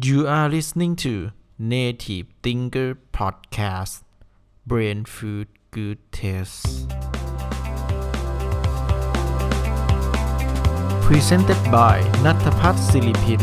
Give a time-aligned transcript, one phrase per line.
[0.00, 4.04] You are listening to Native Thinker Podcast
[4.64, 6.86] Brain Food Good Taste
[11.06, 13.42] Presented by นัทพัฒน์ศิริพิน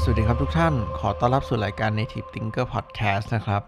[0.00, 3.62] สวัสดีครับทุกท่าน ขอต้อนรับสู่รายการ Native Thinker Podcast นะครับ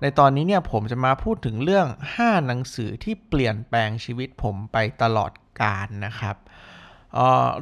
[0.00, 1.86] ในตอนนี้เนี่ยผมจะมาพูดถึงเรื่อง
[2.16, 6.36] 5 หนังสือที่เปลี่ยนแปลงชีวิตผมไปตลอดกาลนะครับ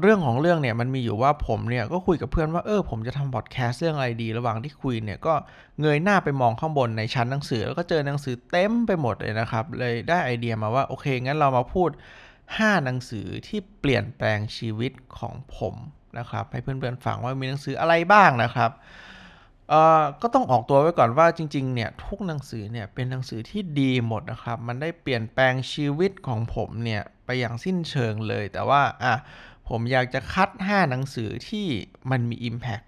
[0.00, 5.34] เรื่องของเรื่องเนี่ยมันมีอยู่ว่าผมเนี่ยก็คุยกับเพื่อนว่าเออผมจะทำพอดแคสต์เรื่องอะไรดี ระหว่างที่คุยเนี่ยก็
[5.80, 11.90] เงยหน้าไปมองข้างบนในชั้นหนังสือ แล้วก็เจอหนังสือเต็มไปหมดเลยนะครับ เลยได้ไอเดียมาว่าโอเคงั้นเรามาพูด
[12.38, 15.74] 5 หนังสือที่เปลี่ยนแปลงชีวิตของผม
[16.18, 18.70] นะครับให้เพื่อนๆฟังว่ามีหนังสืออะไรบ้างนะครับ
[20.22, 29.14] ก็ต้องออกตัวไว้ก่อนว่าจริงๆ เนี่ยทุกหนังสือเนี่ยเป็นหนังสือที่ดีหมดนะครับ มันได้เปลี่ยนแปลงชีวิตของผมเนี่ย ไปอย่างสิ้นเชิงเลย แต่ว่าอะ
[29.68, 31.66] ผมอยากจะคัด 5 หนังสือที่
[32.10, 32.86] มันมี Impact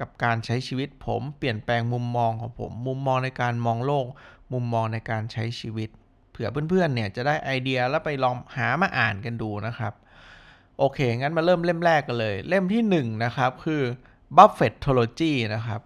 [0.00, 4.06] กับการใช้ชีวิตผมเปลี่ยนแปลงมุมมองของผม มุมมองในการมองโลก
[4.52, 5.88] มุมมองในการใช้ชีวิต
[6.30, 9.92] เผื่อเพื่อนๆเนี่ยจะได้ไอเดียแล้วไปลองหามาอ่านกันดูนะครับ
[10.78, 13.82] โอเค งั้นมาเริ่มเล่มแรกกันเลย เล่มที่ 1 นะครับ คือ
[14.36, 15.80] Buffettology นะครับ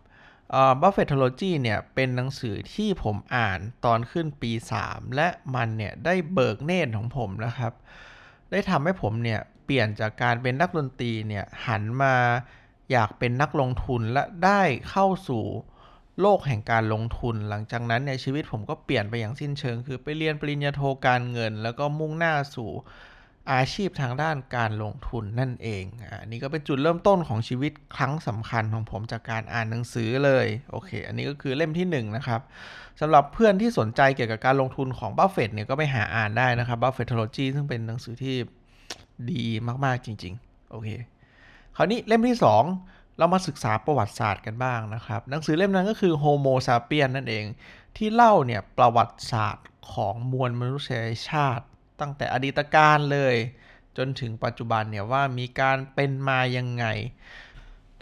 [0.83, 4.53] Buffettology เนี่ยเป็นหนังสือที่ผมอ่านตอนขึ้นปี
[4.85, 7.73] 3 และมันเนี่ยได้เบิกเนตรของผมนะครับ
[8.51, 12.15] ได้ทำให้ผมเนี่ยเปลี่ยนจากการเป็นนักดนตรีเนี่ยหันมา
[12.93, 15.45] อยากเป็นนักลงทุนและได้เข้าสู่
[16.21, 22.71] โลกแห่งการลงทุน หลังจากนั้นเนี่ยชีวิตผมก็เปลี่ยนไปอย่างสิ้นเชิง คือไปเรียนปริญญาโทการเงิน แล้วก็มุ่งหน้าสู่
[23.53, 32.41] อาชีพทางด้านการลงทุนนั่นเองอ่านี่ก็เป็นจุดเริ่มต้นของชีวิตครั้งสำคัญของผมจากการอ่านหนังสือเลยโอเค อันนี้ก็คือเล่มที่1นนะครับ
[33.01, 38.37] สำหรับเพื่อนที่สนใจเกี่ยวกับการลงทุนของบัฟเฟตเนี่ยก็ไปหาอ่านได้นะครับ Buffettology ซึ่งเป็นหนังสือที่
[39.33, 39.45] ดี
[39.85, 40.89] มากๆจริง ๆ โอเค
[41.77, 42.37] คราวนี้เล่มที่
[42.79, 47.45] 2 เรามาศึกษาประวัติศาสตร์กันบ้างนะครับ หนังสือเล่มนั้นก็คือ Homo sapiens นั่นเอง
[47.97, 51.65] ที่เล่าเนี่ยประวัติศาสตร์ของมวลมนุษยชาติ
[52.01, 53.35] ตั้งแต่อดีตกาลเลย
[53.97, 56.85] จนถึงปัจจุบันเนี่ยว่ามีการเป็นมายังไง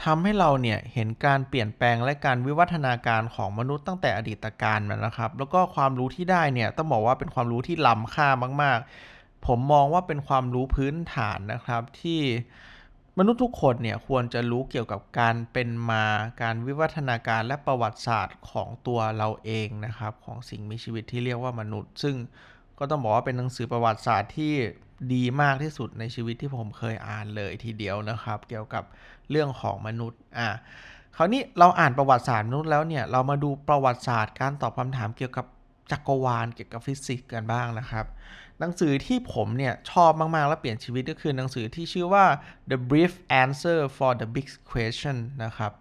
[0.04, 8.28] ทำให้เราเนี่ยเห็นการเปลี่ยนแปลงและการวิวัฒนาการของมนุษย์ตั้งแต่อดีตการมานะครับ แล้วก็ความรู้ที่ได้เนี่ยต้องบอกว่าเป็นความรู้ที่ล้ำค่า
[8.62, 8.78] มาก
[9.12, 12.20] ๆ ผมมองว่าเป็นความรู้พื้นฐานนะครับที่
[13.18, 16.04] มนุษย์ทุกคนเนี่ยควรจะรู้เกี่ยวกับการเป็นมา
[16.42, 22.16] การวิวัฒนาการและประวัติศาสตร์ของตัวเราเองนะครับ ของสิ่งมีชีวิตที่เรียกว่ามนุษย์ ซึ่ง
[22.78, 24.54] ก็ต้องบอกว่าเป็นหนังสือประวัติศาสตร์ที่
[25.14, 28.84] ดีมากที่สุดในชีวิตที่ผมเคยอ่านเลยทีเดียวนะครับ เกี่ยวกับ
[29.30, 30.48] เรื่องของมนุษย์อะ
[31.16, 35.46] คราวนี้เราอ่านประวัติศาสตร์มนุษย์แล้วเนี่ยเรามาดูประวัติศาสตร์การตอบคำถามเกี่ยวกับ
[35.90, 38.06] จักรวาลเกี่ยวกับฟิสิกส์กันบ้างนะครับ
[38.58, 42.24] หนังสือที่ผมเนี่ยชอบมาก ๆ และเปลี่ยนชีวิตก็คือหนังสือที่ชื่อว่า
[42.70, 43.12] The Brief
[43.42, 45.72] Answer for the Big Question นะครับ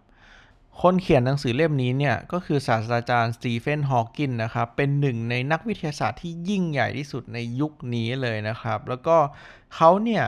[0.82, 9.18] คนเขียนหนังสือเล่มนี้เนี่ยก็คือศาสตราจารย์สตีเฟนฮอว์กิงนะครับเป็นหนึ่งในนักวิทยาศาสตร์ที่ยิ่งใหญ่ที่สุดในยุคนี้เลยนะครับ แล้วก็
[9.76, 10.24] เขาเนี่ย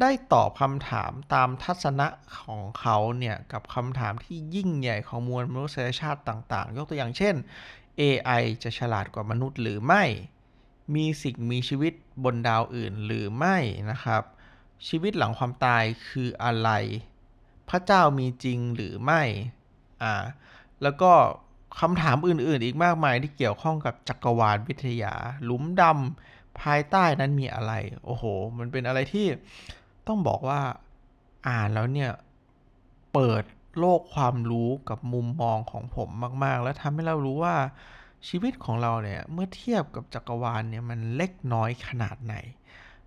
[0.00, 2.08] ได้ตอบคำถามตามทัศนะ
[2.40, 7.34] ของเขาเนี่ยกับคำถามที่ยิ่งใหญ่ของมวลมนุษยชาติต่างๆ ยกตัวอย่างเช่น
[8.00, 10.04] AI จะฉลาดกว่ามนุษย์หรือไม่
[10.94, 11.92] มีสิ่งมีชีวิต
[12.24, 13.56] บนดาวอื่นหรือไม่
[13.90, 14.22] นะครับ
[14.88, 16.70] ชีวิตหลังความตายคืออะไร
[17.68, 19.22] พระเจ้ามีจริงหรือไม่
[20.02, 20.14] อ่า
[20.82, 21.12] แล้วก็
[21.80, 25.14] คำถามอื่นๆ อีกมากมายที่เกี่ยวข้องกับจักรวาลวิทยา
[25.44, 27.72] หลุมดำภายใต้นั้นมีอะไร
[28.04, 28.24] โอ้โห
[28.58, 29.26] มันเป็นอะไรที่
[30.06, 30.60] ต้องบอกว่า
[31.48, 32.10] อ่านแล้วเนี่ย
[33.12, 33.44] เปิด
[33.78, 36.08] โลกความรู้กับมุมมองของผม
[36.44, 37.56] มาก ๆ แล้วทำให้เรารู้ว่า
[38.28, 42.34] ชีวิตของเราเนี่ย เมื่อเทียบกับจักรวาลเนี่ยมันเล็กน้อยขนาดไหน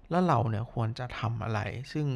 [0.10, 1.60] แล้วเราเนี่ยควรจะทำอะไร
[1.94, 2.08] ซึ่ง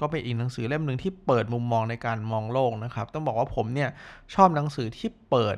[0.00, 3.90] ก็เป็นอีกหนังสือเล่มหนึ่งที่เปิดมุมมองในการมองโลกนะครับ ต้องบอกว่าผมเนี่ย
[4.34, 5.56] ชอบหนังสือที่เปิด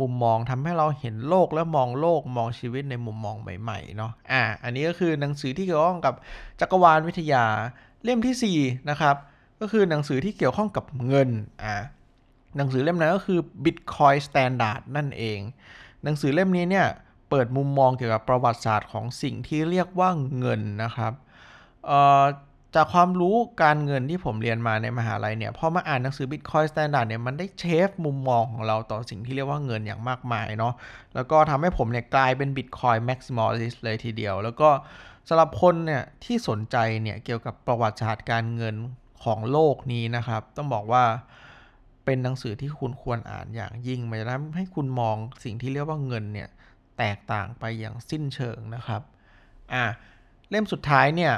[0.00, 6.14] มุมมองทำให้เราเห็นโลกและมองโลกมองชีวิตในมุมมองใหม่ๆเนาะอ่าอันนี้ก็คือหนังสือที่เกี่ยวข้องกับ
[6.60, 7.44] จักรวาลวิทยา
[8.04, 9.16] เล่มที่4นะครับ
[9.60, 11.30] ก็คือหนังสือที่เกี่ยวข้องกับเงิน
[11.62, 11.74] อ่า
[12.56, 15.38] หนังสือเล่มนั้นก็คือ Bitcoin Standard นั่นเอง
[16.04, 16.86] หนังสือเล่มนี้เนี่ย
[17.30, 21.12] เปิดมุมมองเกี่ยวกับประวัติศาสตร์ของสิ่งที่เรียกว่าเงินนะครับ
[21.86, 22.24] เอ่อ
[22.74, 30.74] จากความรู้การเงินที่ผมเรียนมาในมหาลัยเนี่ยพอมาอ่านหนังสือ Bitcoin Standard เนี่ยมันได้เชฟมุมมองของเราต่อสิ่งที่เรียกว่าเงินอย่างมากมายเนาะ
[31.14, 34.68] แล้วก็ทำให้ผมเนี่ยกลายเป็น Bitcoin Maximalist เลยทีเดียว แล้วก็
[35.28, 38.74] สำหรับคนเนี่ยที่สนใจเนี่ยเกี่ยวกับประวัติศาสตร์การเงิน
[39.24, 41.04] ของโลกนี้นะครับ ต้องบอกว่า
[42.04, 46.48] เป็นหนังสือที่คุณควรอ่านอย่างยิ่งมันจะทำให้คุณมองสิ่งที่เรียกว่าเงินเนี่ย
[46.98, 49.02] แตกต่างไปอย่างสิ้นเชิงนะครับ
[49.72, 49.84] อะ
[50.50, 51.34] เล่มสุดท้ายเนี่ย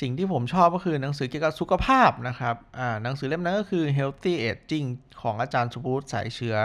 [0.00, 4.88] สิ่งที่ผมชอบก็คือหนังสือเกี่ยวกับสุขภาพนะครับอ่าหนังสือเล่มนั้นก็คือ Healthy Aging
[5.22, 6.56] ของอาจารย์สุภวุสายเชื้อ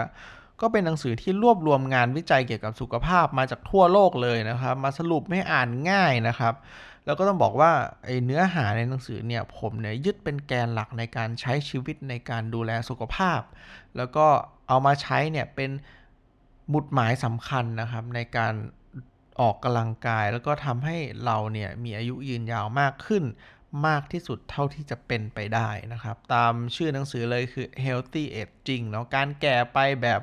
[0.60, 6.54] ก็เป็นหนังสือที่รวบรวมงานวิจัยเกี่ยวกับสุขภาพมาจากทั่วโลกเลยนะครับ มาสรุปให้อ่านง่ายนะครับ
[7.06, 7.72] แล้วก็ต้องบอกว่า
[8.04, 13.40] ไอเนื้อหาในหนังสือเนี่ยผมเนี่ยยึดเป็นแกนหลักในการใช้ชีวิตในการดูแลสุขภาพ
[13.96, 14.26] แล้วก็
[14.68, 15.70] เอามาใช้เนี่ยเป็น
[16.68, 18.54] หมุดหมายสำคัญนะครับในการ
[19.40, 23.24] ออกกำลังกาย แล้วก็ทำให้เราเนี่ยมีอายุยืนยาวมากขึ้น
[23.86, 30.20] มากที่สุดเท่าที่จะเป็นไปได้นะครับ ตามชื่อหนังสือเลยคือ healthy aging เนาะการแก่ไปแบบ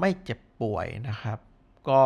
[0.00, 1.38] ไม่เจ็บป่วยนะครับ
[1.90, 2.02] ก็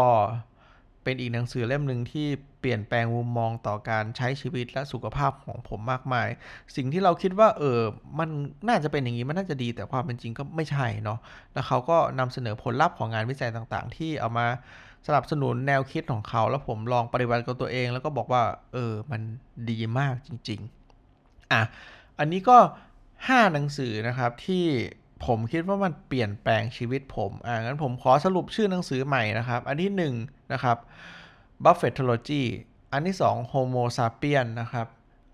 [1.05, 2.27] เป็นอีกหนังสือเล่มหนึ่งที่
[2.61, 6.29] เปลี่ยนแปลงมุมมองต่อการใช้ชีวิตและสุขภาพของผมมากมาย
[6.77, 7.81] สิ่งที่เราคิดว่าเออ
[8.19, 8.29] มัน
[8.69, 11.19] น่าจะเป็นอย่างนี้มันน่าจะดีแต่ความเป็นจริงก็ไม่ใช่เนาะ
[11.53, 14.47] แล้วเขาก็นำเสนอผลลัพธ์ของงานวิจัยต่างๆ ที่เอามา
[15.07, 19.21] สนับสนุนแนวคิดของเขา แล้วผมลองปฏิบัติกับตัวเอง แล้วก็บอกว่าเออมัน
[19.71, 20.61] ดีมากจริง
[21.07, 21.63] ๆ อะ
[22.19, 22.59] อันนี้ก็
[23.09, 24.67] 5 หนังสือนะครับที่
[25.27, 30.79] ผมคิดว่ามันเปลี่ยนแปลงชีวิตผมอ่างั้นผมขอสรุปชื่อหนังสือใหม่นะครับ อันที่ 1 นะครับ
[31.65, 32.45] Buffettology
[32.93, 34.87] อันที่2 Homo sapien นะครับ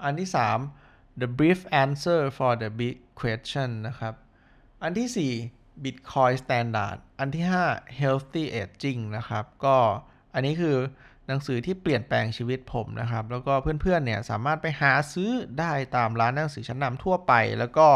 [0.04, 0.28] อันที่
[0.74, 4.14] 3 The Brief Answer for the Big Question นะครับ
[4.82, 9.76] อันที่ 4 Bitcoin Standard อันที่ 5 Healthy Aging นะครับ ก็
[10.34, 10.76] อันนี้คือ
[11.26, 17.88] หนังสือที่เปลี่ยนแปลงชีวิตผมนะครับ แล้วก็เพื่อนๆเนี่ยสามารถไปหาซื้อได้ตามร้านหนังสือชั้นนำทั่วไป แล้วก็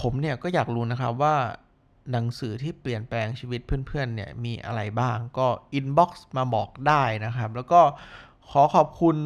[0.00, 1.36] ผมเนี่ยก็อยากรู้นะครับว่า
[2.12, 7.80] หนังสือที่เปลี่ยนแปลงชีวิตเพื่อนๆเนี่ยมีอะไรบ้างก็ inbox มาบอกได้นะครับ แล้วก็
[8.50, 9.16] ขอขอบคุณ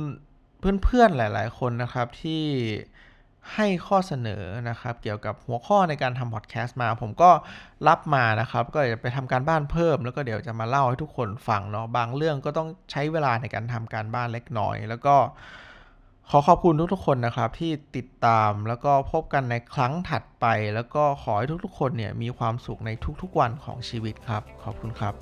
[0.85, 2.45] เพื่อนๆหลาย ๆ คนนะครับที่
[3.55, 7.31] ให้ข้อเสนอนะครับ เกี่ยวกับหัวข้อในการทำพอดแคสต์มา ผมก็
[7.89, 15.17] รับมานะครับ ก็จะไปทำการบ้านเพิ่ม แล้วก็เดี๋ยวจะมาเล่าให้ทุกคนฟังเนาะบางเรื่องก็ต้องใช้เวลาในการทำการบ้านเล็กน้อย แล้วก็
[16.33, 22.91] ขอขอบคุณทุกๆคนนะครับที่ติดตามแล้วก็พบกันในครั้งถัดไป แล้วก็ขอให้ทุกๆคนเนี่ยมีความสุขใน
[23.23, 25.15] ทุกๆวันของชีวิตครับ ขอบคุณครับ